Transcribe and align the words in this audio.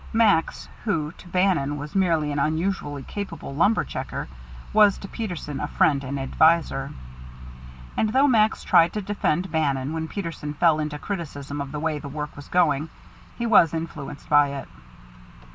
Max, 0.13 0.67
who 0.83 1.11
to 1.11 1.27
Bannon 1.27 1.77
was 1.77 1.93
merely 1.93 2.31
an 2.31 2.39
unusually 2.39 3.03
capable 3.03 3.53
lumber 3.53 3.83
checker, 3.83 4.27
was 4.73 4.97
to 4.97 5.07
Peterson 5.07 5.59
a 5.59 5.67
friend 5.67 6.03
and 6.03 6.19
adviser. 6.19 6.89
And 7.95 8.09
though 8.09 8.27
Max 8.27 8.63
tried 8.63 8.93
to 8.93 9.01
defend 9.03 9.51
Bannon 9.51 9.93
when 9.93 10.07
Peterson 10.07 10.55
fell 10.55 10.79
into 10.79 10.97
criticism 10.97 11.61
of 11.61 11.71
the 11.71 11.79
way 11.79 11.99
the 11.99 12.09
work 12.09 12.35
was 12.35 12.47
going, 12.47 12.89
he 13.37 13.45
was 13.45 13.75
influenced 13.75 14.27
by 14.27 14.47
it. 14.47 14.67